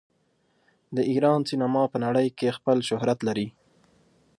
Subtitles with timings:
[0.95, 3.47] د ایران سینما په نړۍ کې خپل شهرت لري.